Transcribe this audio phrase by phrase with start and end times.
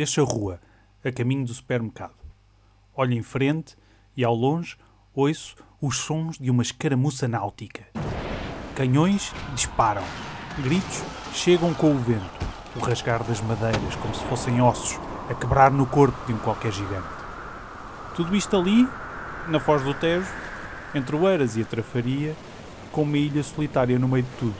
[0.00, 0.58] Deixo a rua,
[1.04, 2.14] a caminho do supermercado.
[2.96, 3.76] Olho em frente
[4.16, 4.78] e, ao longe,
[5.14, 7.86] ouço os sons de uma escaramuça náutica.
[8.74, 10.02] Canhões disparam.
[10.56, 11.02] Gritos
[11.34, 12.30] chegam com o vento,
[12.74, 16.72] o rasgar das madeiras como se fossem ossos a quebrar no corpo de um qualquer
[16.72, 17.06] gigante.
[18.16, 18.88] Tudo isto ali,
[19.48, 20.32] na foz do Tejo,
[20.94, 22.34] entre o Eiras e a Trafaria,
[22.90, 24.56] com uma ilha solitária no meio de tudo.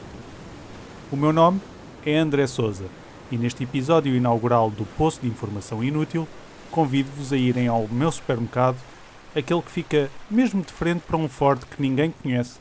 [1.11, 1.63] O meu nome
[2.05, 3.00] é André Souza
[3.31, 6.27] e neste episódio inaugural do Poço de Informação Inútil
[6.71, 8.77] convido-vos a irem ao meu supermercado,
[9.35, 12.59] aquele que fica mesmo de frente para um forte que ninguém conhece,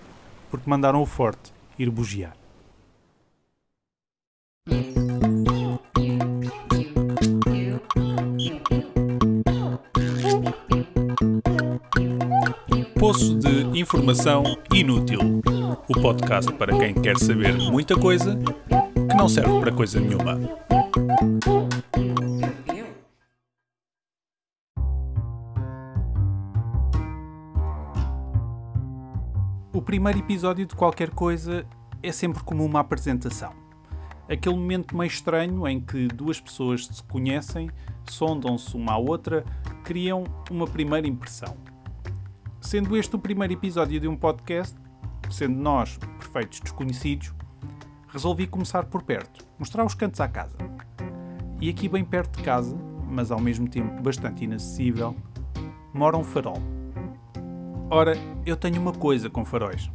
[0.50, 2.36] porque mandaram o forte ir bugiar.
[13.00, 14.44] Poço de Informação
[14.74, 15.42] Inútil
[15.90, 18.40] o podcast para quem quer saber muita coisa
[19.20, 20.40] não serve para coisa nenhuma.
[29.74, 31.66] O primeiro episódio de qualquer coisa
[32.02, 33.52] é sempre como uma apresentação.
[34.30, 37.70] Aquele momento meio estranho em que duas pessoas se conhecem,
[38.10, 39.44] sondam-se uma à outra,
[39.84, 41.58] criam uma primeira impressão.
[42.62, 44.78] Sendo este o primeiro episódio de um podcast,
[45.30, 47.34] sendo nós perfeitos desconhecidos,
[48.12, 50.56] resolvi começar por perto, mostrar os cantos à casa.
[51.62, 52.76] E aqui, bem perto de casa,
[53.08, 55.16] mas ao mesmo tempo bastante inacessível,
[55.94, 56.62] mora um farol.
[57.90, 59.92] Ora, eu tenho uma coisa com faróis.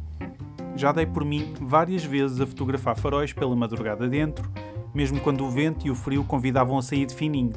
[0.75, 4.49] Já dei por mim várias vezes a fotografar faróis pela madrugada dentro,
[4.93, 7.53] mesmo quando o vento e o frio convidavam a sair de fininho.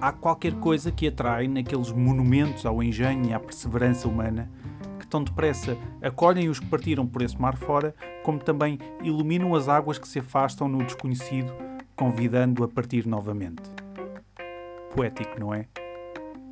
[0.00, 4.50] Há qualquer coisa que atrai naqueles monumentos ao engenho e à perseverança humana
[5.08, 9.98] tão depressa acolhem os que partiram por esse mar fora, como também iluminam as águas
[9.98, 11.52] que se afastam no desconhecido,
[11.96, 13.62] convidando a partir novamente.
[14.94, 15.66] Poético, não é?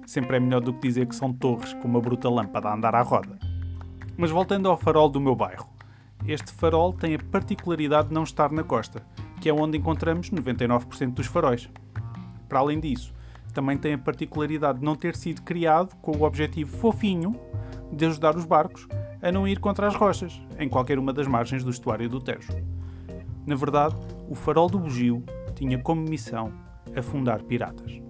[0.06, 2.94] Sempre é melhor do que dizer que são torres com uma bruta lâmpada a andar
[2.94, 3.38] à roda.
[4.16, 5.68] Mas voltando ao farol do meu bairro.
[6.26, 9.02] Este farol tem a particularidade de não estar na costa,
[9.40, 11.68] que é onde encontramos 99% dos faróis.
[12.48, 13.12] Para além disso,
[13.52, 17.38] também tem a particularidade de não ter sido criado com o objetivo fofinho
[17.92, 18.86] de ajudar os barcos
[19.22, 22.52] a não ir contra as rochas, em qualquer uma das margens do estuário do Tejo.
[23.46, 23.96] Na verdade,
[24.28, 25.24] o farol do bugio
[25.54, 26.52] tinha como missão
[26.96, 28.00] afundar piratas.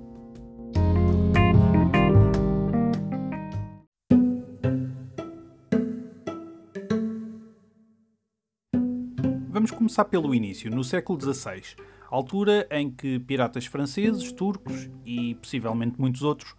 [9.49, 11.63] Vamos começar pelo início, no século XVI,
[12.11, 16.55] altura em que piratas franceses, turcos e possivelmente muitos outros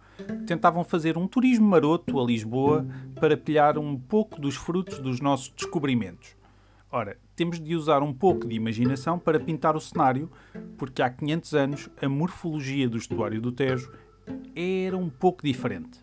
[0.46, 2.86] tentavam fazer um turismo maroto a Lisboa
[3.20, 6.36] para pilhar um pouco dos frutos dos nossos descobrimentos.
[6.90, 10.30] Ora, temos de usar um pouco de imaginação para pintar o cenário,
[10.78, 13.92] porque há 500 anos a morfologia do estuário do Tejo
[14.56, 16.00] era um pouco diferente.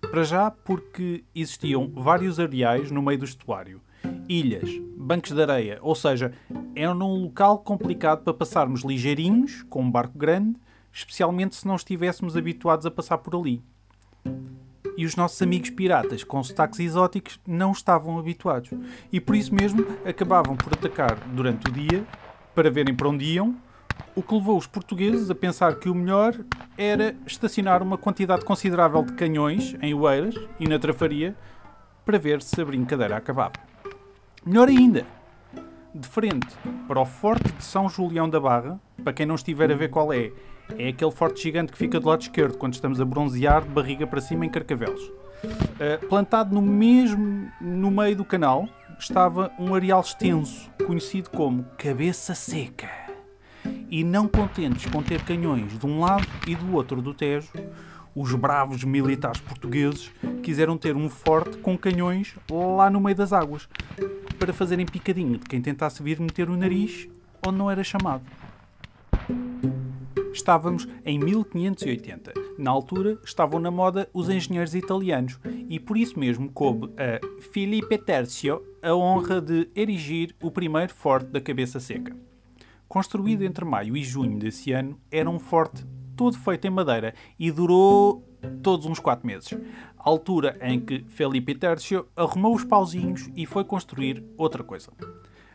[0.00, 3.82] Para já, porque existiam vários areais no meio do estuário,
[4.28, 6.32] ilhas, bancos de areia, ou seja,
[6.74, 10.56] era um local complicado para passarmos ligeirinhos, com um barco grande,
[10.92, 13.62] especialmente se não estivéssemos habituados a passar por ali.
[14.96, 18.70] E os nossos amigos piratas com sotaques exóticos não estavam habituados.
[19.12, 22.04] E por isso mesmo acabavam por atacar durante o dia
[22.54, 23.54] para verem para onde iam,
[24.14, 26.34] o que levou os portugueses a pensar que o melhor
[26.76, 31.36] era estacionar uma quantidade considerável de canhões em Oeiras e na Trafaria
[32.04, 33.52] para ver se a brincadeira acabava.
[34.44, 35.04] Melhor ainda,
[35.94, 36.48] de frente
[36.86, 40.12] para o Forte de São Julião da Barra, para quem não estiver a ver qual
[40.12, 40.32] é,
[40.76, 44.06] é aquele forte gigante que fica do lado esquerdo quando estamos a bronzear de barriga
[44.06, 45.02] para cima em Carcavelos.
[45.44, 48.68] Uh, plantado no mesmo no meio do canal
[48.98, 52.90] estava um areal extenso, conhecido como Cabeça Seca.
[53.88, 57.52] E não contentes com ter canhões de um lado e do outro do Tejo,
[58.14, 60.10] os bravos militares portugueses
[60.42, 63.68] quiseram ter um forte com canhões lá no meio das águas,
[64.38, 67.08] para fazerem picadinho de quem tentasse vir meter o nariz
[67.46, 68.22] onde não era chamado.
[70.38, 72.32] Estávamos em 1580.
[72.56, 75.36] Na altura estavam na moda os engenheiros italianos
[75.68, 81.26] e por isso mesmo coube a Filipe Tercio a honra de erigir o primeiro forte
[81.26, 82.16] da Cabeça Seca.
[82.86, 85.84] Construído entre maio e junho desse ano, era um forte
[86.16, 88.24] todo feito em madeira e durou
[88.62, 89.58] todos uns quatro meses.
[89.98, 94.92] Altura em que Felipe Tercio arrumou os pauzinhos e foi construir outra coisa.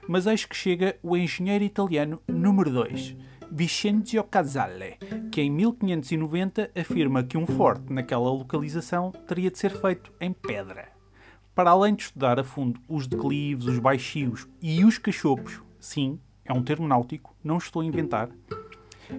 [0.09, 3.15] Mas eis que chega o engenheiro italiano número 2,
[3.55, 4.97] Vicenzio Casale,
[5.31, 10.87] que em 1590 afirma que um forte naquela localização teria de ser feito em pedra.
[11.53, 16.51] Para além de estudar a fundo os declives, os baixios e os cachopos, sim, é
[16.51, 18.27] um termo náutico, não estou a inventar,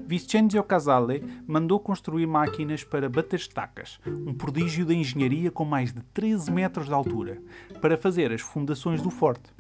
[0.05, 6.03] Vincenzo Casale mandou construir máquinas para bater estacas, um prodígio da engenharia com mais de
[6.13, 7.41] 13 metros de altura,
[7.81, 9.53] para fazer as fundações do forte.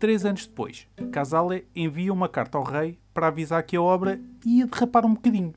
[0.00, 4.66] Três anos depois, Casale envia uma carta ao rei para avisar que a obra ia
[4.66, 5.52] derrapar um bocadinho.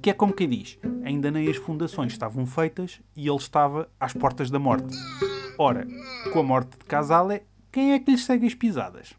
[0.00, 4.12] Que é como quem diz, ainda nem as fundações estavam feitas e ele estava às
[4.12, 4.96] portas da morte.
[5.58, 5.88] Ora,
[6.32, 7.42] com a morte de Casale,
[7.72, 9.12] quem é que lhe segue as pisadas?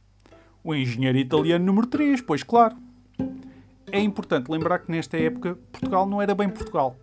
[0.63, 2.77] O engenheiro italiano número 3, pois claro.
[3.91, 6.95] É importante lembrar que nesta época Portugal não era bem Portugal.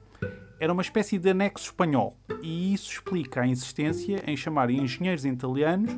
[0.59, 5.95] Era uma espécie de anexo espanhol, e isso explica a insistência em chamar engenheiros italianos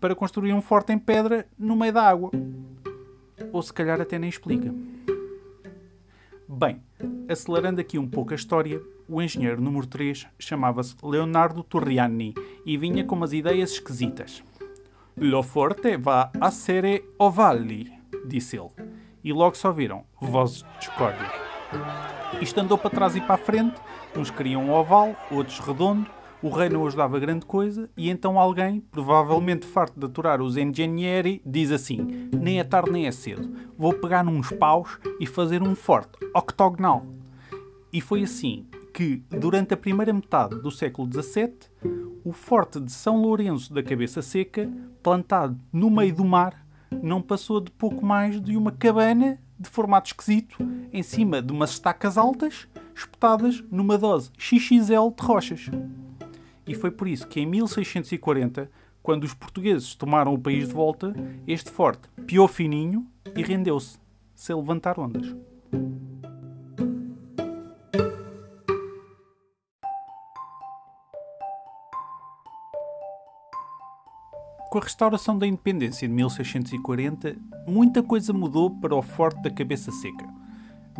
[0.00, 2.30] para construir um forte em pedra no meio da água.
[3.52, 4.74] Ou se calhar até nem explica.
[6.48, 6.82] Bem,
[7.28, 13.04] acelerando aqui um pouco a história, o engenheiro número 3 chamava-se Leonardo Torriani e vinha
[13.04, 14.42] com umas ideias esquisitas.
[15.16, 17.92] Lo forte va a ser ovali,
[18.24, 18.70] disse ele.
[19.22, 21.30] E logo só viram vozes de discórdia.
[22.40, 23.80] Isto andou para trás e para a frente,
[24.16, 26.10] uns queriam oval, outros redondo,
[26.42, 31.42] o rei não ajudava grande coisa, e então alguém, provavelmente farto de aturar os engenheri,
[31.44, 35.74] diz assim: nem é tarde nem é cedo, vou pegar nos paus e fazer um
[35.74, 37.04] forte octogonal.
[37.92, 41.54] E foi assim que, durante a primeira metade do século XVII,
[42.24, 44.70] o forte de São Lourenço da Cabeça Seca,
[45.02, 46.64] plantado no meio do mar,
[47.02, 50.56] não passou de pouco mais de uma cabana de formato esquisito,
[50.92, 55.70] em cima de umas estacas altas, espetadas numa dose XXL de rochas.
[56.70, 58.70] E foi por isso que em 1640,
[59.02, 61.12] quando os portugueses tomaram o país de volta,
[61.44, 63.98] este forte piou fininho e rendeu-se,
[64.36, 65.34] sem levantar ondas.
[74.70, 79.90] Com a restauração da independência de 1640, muita coisa mudou para o Forte da Cabeça
[79.90, 80.39] Seca,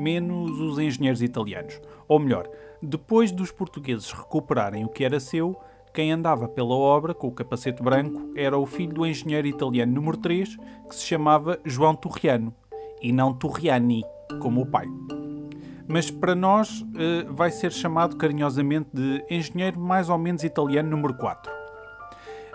[0.01, 1.81] menos os engenheiros italianos.
[2.09, 2.49] Ou melhor,
[2.83, 5.57] depois dos portugueses recuperarem o que era seu,
[5.93, 10.17] quem andava pela obra com o capacete branco era o filho do engenheiro italiano número
[10.17, 10.57] 3,
[10.89, 12.55] que se chamava João Turriano,
[13.03, 14.03] e não Turriani,
[14.41, 14.87] como o pai.
[15.89, 21.15] Mas para nós eh, vai ser chamado carinhosamente de engenheiro mais ou menos italiano número
[21.15, 21.51] 4.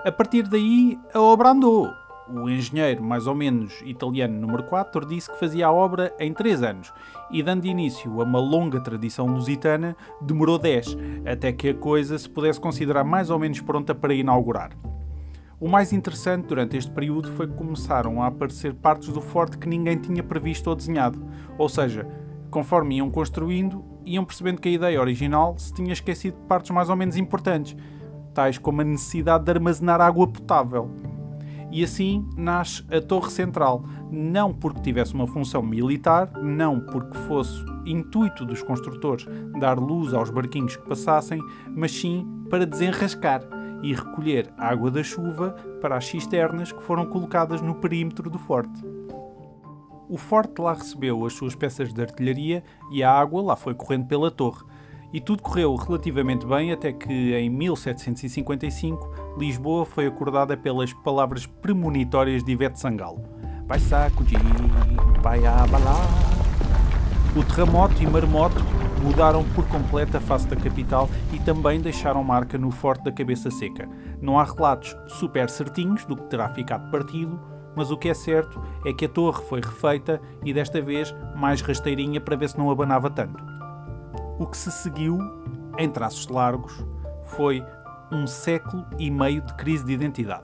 [0.05, 1.89] A partir daí, a obra andou.
[2.27, 6.63] O engenheiro, mais ou menos italiano número 4, disse que fazia a obra em 3
[6.63, 6.91] anos
[7.29, 10.97] e, dando início a uma longa tradição lusitana, demorou 10,
[11.31, 14.71] até que a coisa se pudesse considerar mais ou menos pronta para inaugurar.
[15.59, 19.69] O mais interessante durante este período foi que começaram a aparecer partes do forte que
[19.69, 21.23] ninguém tinha previsto ou desenhado,
[21.59, 22.07] ou seja,
[22.49, 26.89] conforme iam construindo, iam percebendo que a ideia original se tinha esquecido de partes mais
[26.89, 27.77] ou menos importantes
[28.33, 30.91] tais como a necessidade de armazenar água potável.
[31.75, 37.61] E assim nasce a Torre Central, não porque tivesse uma função militar, não porque fosse
[37.85, 39.27] intuito dos construtores
[39.59, 41.37] dar luz aos barquinhos que passassem,
[41.67, 43.41] mas sim para desenrascar
[43.83, 45.49] e recolher água da chuva
[45.81, 48.81] para as cisternas que foram colocadas no perímetro do forte.
[50.07, 54.07] O forte lá recebeu as suas peças de artilharia e a água lá foi correndo
[54.07, 54.63] pela torre,
[55.13, 62.43] e tudo correu relativamente bem até que, em 1755, Lisboa foi acordada pelas palavras premonitórias
[62.43, 63.23] de Ivete Sangalo.
[63.67, 64.39] Vai sacudir,
[65.21, 66.05] vai abalar.
[67.35, 68.63] O terremoto e maremoto
[69.03, 73.51] mudaram por completo a face da capital e também deixaram marca no Forte da Cabeça
[73.51, 73.87] Seca.
[74.21, 77.39] Não há relatos super certinhos do que terá ficado partido,
[77.75, 81.61] mas o que é certo é que a torre foi refeita e desta vez mais
[81.61, 83.64] rasteirinha para ver se não abanava tanto.
[84.37, 85.17] O que se seguiu,
[85.77, 86.85] em traços largos,
[87.23, 87.63] foi
[88.11, 90.43] um século e meio de crise de identidade.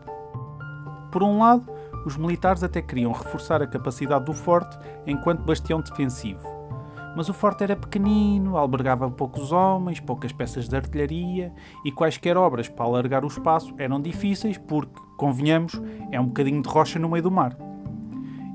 [1.12, 1.70] Por um lado,
[2.06, 6.48] os militares até queriam reforçar a capacidade do forte enquanto bastião defensivo.
[7.16, 12.70] Mas o forte era pequenino, albergava poucos homens, poucas peças de artilharia e quaisquer obras
[12.70, 15.82] para alargar o espaço eram difíceis porque, convenhamos,
[16.12, 17.58] é um bocadinho de rocha no meio do mar.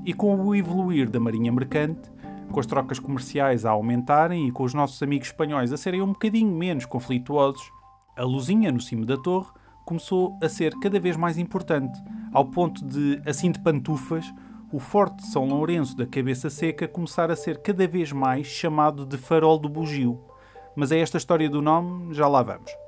[0.03, 2.09] E com o evoluir da marinha mercante,
[2.51, 6.07] com as trocas comerciais a aumentarem e com os nossos amigos espanhóis a serem um
[6.07, 7.71] bocadinho menos conflituosos,
[8.15, 9.47] a luzinha no cimo da torre
[9.85, 11.97] começou a ser cada vez mais importante,
[12.33, 14.25] ao ponto de, assim de pantufas,
[14.71, 19.05] o Forte de São Lourenço da Cabeça Seca começar a ser cada vez mais chamado
[19.05, 20.19] de Farol do Bugio.
[20.75, 22.86] Mas é esta história do nome, já lá vamos.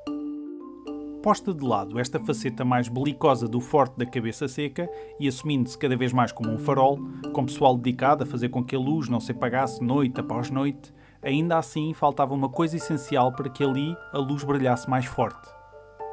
[1.22, 5.98] Posta de lado esta faceta mais belicosa do forte da cabeça seca e assumindo-se cada
[5.98, 6.98] vez mais como um farol,
[7.34, 10.94] com pessoal dedicado a fazer com que a luz não se apagasse noite após noite,
[11.22, 15.50] ainda assim faltava uma coisa essencial para que ali a luz brilhasse mais forte.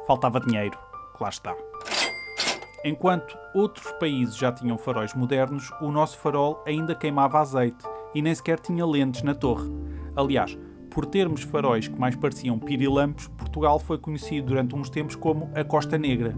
[0.05, 0.77] Faltava dinheiro.
[1.21, 1.55] Lá está.
[2.83, 8.35] Enquanto outros países já tinham faróis modernos, o nosso farol ainda queimava azeite e nem
[8.35, 9.71] sequer tinha lentes na torre.
[10.17, 10.57] Aliás,
[10.89, 15.63] por termos faróis que mais pareciam pirilampos, Portugal foi conhecido durante uns tempos como a
[15.63, 16.35] Costa Negra.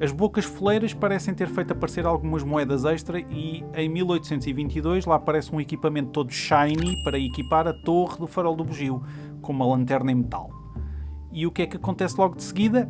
[0.00, 5.54] As bocas foleiras parecem ter feito aparecer algumas moedas extra e em 1822 lá aparece
[5.54, 9.02] um equipamento todo shiny para equipar a torre do farol do bugio,
[9.42, 10.50] com uma lanterna em metal.
[11.32, 12.88] E o que é que acontece logo de seguida?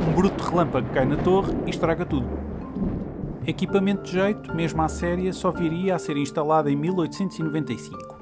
[0.00, 2.26] Um bruto relâmpago cai na torre e estraga tudo.
[3.46, 8.13] Equipamento de jeito, mesmo à séria, só viria a ser instalado em 1895.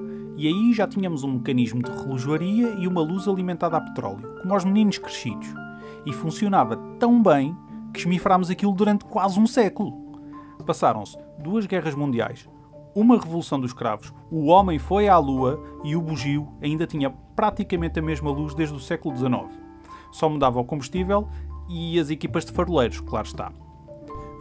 [0.42, 4.52] E aí já tínhamos um mecanismo de relojoaria e uma luz alimentada a petróleo, como
[4.52, 5.46] aos meninos crescidos.
[6.04, 7.56] E funcionava tão bem
[7.94, 9.92] que esmifrámos aquilo durante quase um século.
[10.66, 12.49] Passaram-se duas guerras mundiais,
[12.92, 18.00] uma revolução dos cravos, o homem foi à lua e o bugio ainda tinha praticamente
[18.00, 19.56] a mesma luz desde o século XIX.
[20.11, 21.28] Só mudava o combustível
[21.68, 23.52] e as equipas de faroleiros, claro está.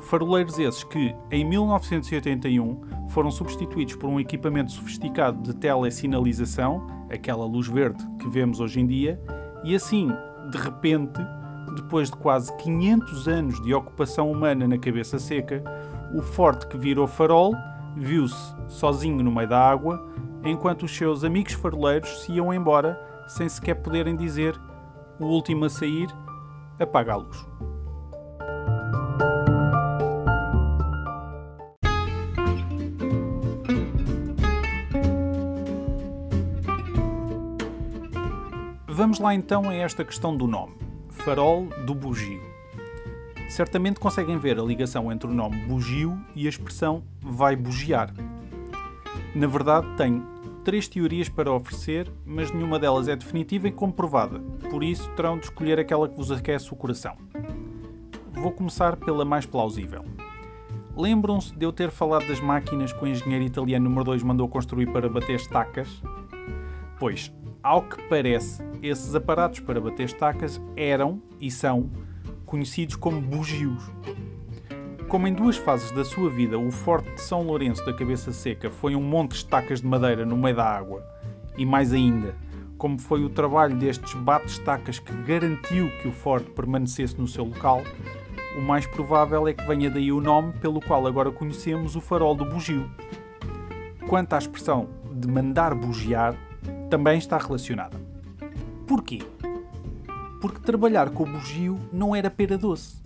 [0.01, 7.67] Faroleiros esses que, em 1981, foram substituídos por um equipamento sofisticado de telesinalização, aquela luz
[7.67, 9.21] verde que vemos hoje em dia,
[9.63, 10.09] e assim,
[10.49, 11.21] de repente,
[11.75, 15.63] depois de quase 500 anos de ocupação humana na cabeça seca,
[16.15, 17.53] o forte que virou farol
[17.95, 20.09] viu-se sozinho no meio da água,
[20.43, 24.59] enquanto os seus amigos faroleiros se iam embora sem sequer poderem dizer
[25.19, 26.09] o último a sair
[26.79, 27.50] apaga a luz.
[39.11, 40.73] Vamos lá então a esta questão do nome:
[41.09, 42.39] Farol do Bugio.
[43.49, 48.13] Certamente conseguem ver a ligação entre o nome bugio e a expressão vai bugiar.
[49.35, 50.25] Na verdade, tenho
[50.63, 54.39] três teorias para oferecer, mas nenhuma delas é definitiva e comprovada,
[54.69, 57.17] por isso terão de escolher aquela que vos aquece o coração.
[58.31, 60.05] Vou começar pela mais plausível.
[60.95, 64.89] Lembram-se de eu ter falado das máquinas que o engenheiro italiano número 2 mandou construir
[64.89, 66.01] para bater estacas?
[66.97, 67.29] Pois,
[67.63, 71.89] ao que parece, esses aparatos para bater estacas eram e são
[72.45, 73.83] conhecidos como bugios.
[75.07, 78.71] Como em duas fases da sua vida o Forte de São Lourenço da Cabeça Seca
[78.71, 81.05] foi um monte de estacas de madeira no meio da água,
[81.57, 82.33] e mais ainda,
[82.77, 87.83] como foi o trabalho destes bate-estacas que garantiu que o forte permanecesse no seu local,
[88.57, 92.33] o mais provável é que venha daí o nome pelo qual agora conhecemos o farol
[92.33, 92.89] do bugio.
[94.07, 96.35] Quanto à expressão de mandar bugiar,
[96.91, 97.97] também está relacionada.
[98.85, 99.19] Porquê?
[100.41, 103.01] Porque trabalhar com o bugio não era pera doce.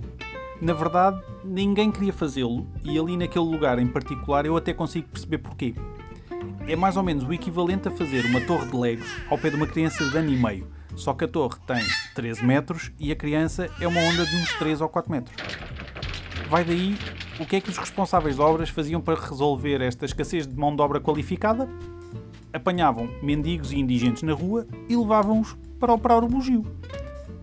[0.59, 5.37] Na verdade, ninguém queria fazê-lo e ali naquele lugar em particular eu até consigo perceber
[5.37, 5.75] porquê.
[6.67, 9.55] É mais ou menos o equivalente a fazer uma torre de legos ao pé de
[9.55, 11.83] uma criança de ano e meio, só que a torre tem
[12.15, 15.35] 13 metros e a criança é uma onda de uns 3 ou 4 metros.
[16.49, 16.97] Vai daí
[17.39, 20.75] o que é que os responsáveis de obras faziam para resolver esta escassez de mão
[20.75, 21.69] de obra qualificada?
[22.55, 26.65] Apanhavam mendigos e indigentes na rua e levavam-os para operar o bugio.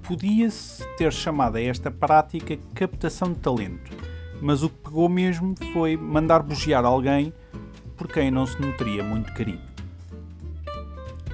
[0.03, 3.93] Podia-se ter chamado a esta prática captação de talento,
[4.41, 7.33] mas o que pegou mesmo foi mandar bugiar alguém
[7.97, 9.61] por quem não se nutria muito carinho.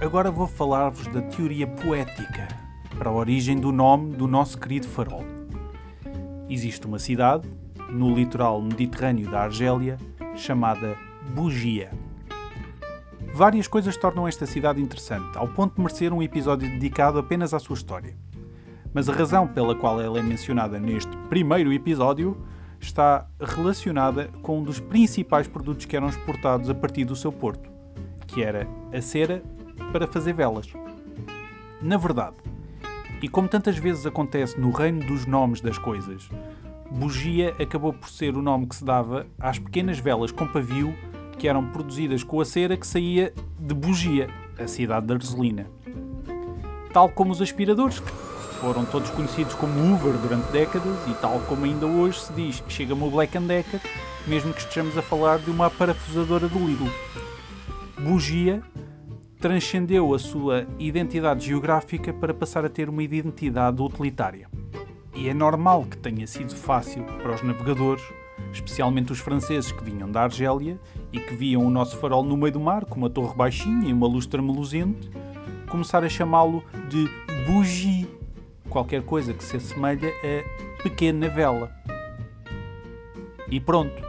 [0.00, 2.48] Agora vou falar-vos da teoria poética
[2.96, 5.24] para a origem do nome do nosso querido farol.
[6.48, 7.48] Existe uma cidade,
[7.90, 9.96] no litoral mediterrâneo da Argélia,
[10.34, 10.96] chamada
[11.34, 11.90] Bugia.
[13.38, 17.60] Várias coisas tornam esta cidade interessante, ao ponto de merecer um episódio dedicado apenas à
[17.60, 18.16] sua história.
[18.92, 22.36] Mas a razão pela qual ela é mencionada neste primeiro episódio
[22.80, 27.70] está relacionada com um dos principais produtos que eram exportados a partir do seu porto,
[28.26, 29.40] que era a cera
[29.92, 30.72] para fazer velas.
[31.80, 32.34] Na verdade,
[33.22, 36.28] e como tantas vezes acontece no reino dos nomes das coisas,
[36.90, 40.92] bugia acabou por ser o nome que se dava às pequenas velas com pavio
[41.38, 44.28] que eram produzidas com a cera que saía de Bugia,
[44.58, 45.66] a cidade de Arzelina.
[46.92, 48.10] Tal como os aspiradores, que
[48.60, 53.04] foram todos conhecidos como Uber durante décadas, e tal como ainda hoje se diz chega-me
[53.04, 53.80] o Black Decker,
[54.26, 56.90] mesmo que estejamos a falar de uma parafusadora do Lidl.
[58.00, 58.62] Bugia
[59.40, 64.48] transcendeu a sua identidade geográfica para passar a ter uma identidade utilitária.
[65.14, 68.02] E é normal que tenha sido fácil para os navegadores
[68.52, 70.78] especialmente os franceses que vinham da Argélia
[71.12, 73.92] e que viam o nosso farol no meio do mar, com uma torre baixinha e
[73.92, 75.10] uma luz tremeluzente,
[75.68, 77.08] começar a chamá-lo de
[77.46, 78.08] bougie,
[78.68, 81.70] qualquer coisa que se assemelha a pequena vela.
[83.50, 84.06] E pronto.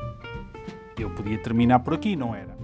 [0.98, 2.58] Eu podia terminar por aqui, não era?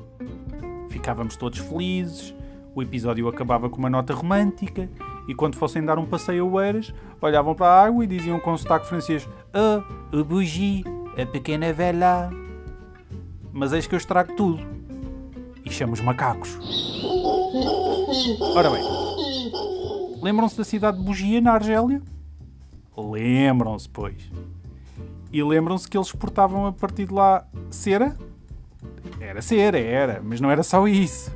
[0.90, 2.36] Ficávamos todos felizes,
[2.74, 4.90] o episódio acabava com uma nota romântica,
[5.28, 8.56] e quando fossem dar um passeio a Oeiras, olhavam para a água e diziam com
[8.58, 10.84] sotaque francês: Ah, o bougie,
[11.18, 12.30] a pequena velha.
[13.52, 14.62] Mas eis que eu estrago tudo.
[15.64, 16.60] e chama os macacos.
[18.56, 18.84] Ora bem,
[20.22, 22.02] lembram-se da cidade de Bugia, na Argélia?
[22.98, 24.30] Lembram-se, pois.
[25.32, 28.16] E lembram-se que eles exportavam a partir de lá cera?
[29.20, 31.36] Era cera, era, mas não era só isso.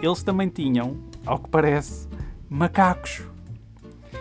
[0.00, 0.96] Eles também tinham,
[1.26, 2.08] ao que parece,
[2.48, 3.22] macacos.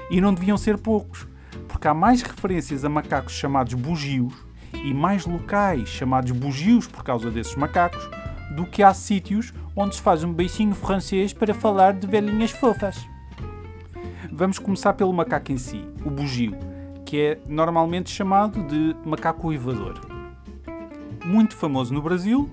[0.09, 1.27] E não deviam ser poucos,
[1.67, 4.46] porque há mais referências a macacos chamados bugios
[4.83, 8.09] e mais locais chamados bugios por causa desses macacos
[8.55, 13.07] do que há sítios onde se faz um beicinho francês para falar de velhinhas fofas.
[14.31, 16.55] Vamos começar pelo macaco em si, o bugio,
[17.05, 19.99] que é normalmente chamado de macaco uivador.
[21.25, 22.49] Muito famoso no Brasil,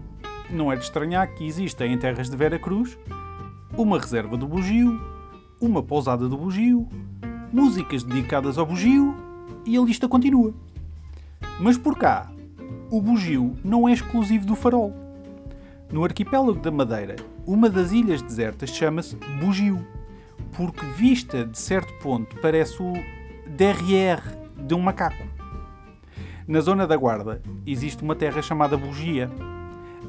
[0.50, 2.98] não é de estranhar que exista em terras de Vera Cruz
[3.76, 5.00] uma reserva do bugio,
[5.60, 6.88] uma pousada do bugio,
[7.52, 9.16] músicas dedicadas ao bugio
[9.64, 10.54] e a lista continua.
[11.60, 12.30] Mas por cá,
[12.90, 14.92] o bugio não é exclusivo do farol.
[15.92, 17.14] No arquipélago da Madeira,
[17.46, 19.86] uma das ilhas desertas chama-se Bugio,
[20.56, 22.92] porque vista de certo ponto parece o
[23.48, 24.22] derrière
[24.56, 25.24] de um macaco.
[26.46, 29.30] Na zona da Guarda existe uma terra chamada Bugia.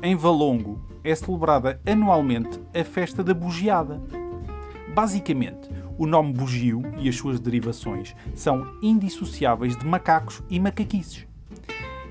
[0.01, 4.01] Em Valongo é celebrada anualmente a festa da bugiada.
[4.93, 11.27] Basicamente, o nome bugio e as suas derivações são indissociáveis de macacos e macaquices.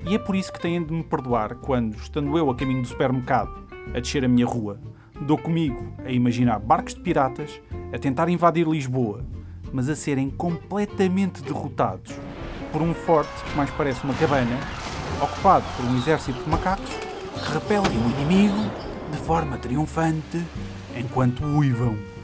[0.07, 2.87] E é por isso que têm de me perdoar quando, estando eu a caminho do
[2.87, 3.51] supermercado,
[3.93, 4.79] a descer a minha rua,
[5.21, 7.59] dou comigo a imaginar barcos de piratas
[7.91, 9.25] a tentar invadir Lisboa,
[9.73, 12.15] mas a serem completamente derrotados
[12.71, 14.59] por um forte que mais parece uma cabana,
[15.21, 18.69] ocupado por um exército de macacos que repelem o inimigo
[19.11, 20.43] de forma triunfante
[20.95, 22.14] enquanto uivam.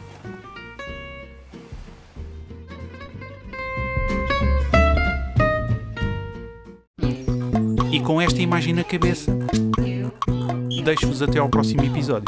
[8.12, 9.32] Com esta imagem na cabeça,
[10.84, 12.28] deixo-vos até ao próximo episódio,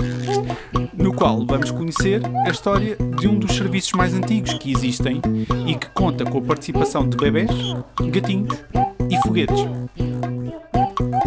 [0.93, 5.19] no qual vamos conhecer a história de um dos serviços mais antigos que existem
[5.67, 7.49] e que conta com a participação de bebés,
[8.01, 8.63] gatinhos
[9.09, 9.59] e foguetes.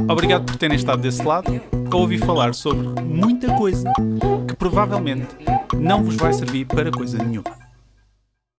[0.08, 3.92] Obrigado por terem estado desse lado a ouvir falar sobre muita coisa
[4.48, 5.36] que provavelmente
[5.78, 7.65] não vos vai servir para coisa nenhuma.